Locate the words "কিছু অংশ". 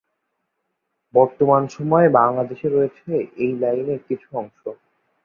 4.07-4.61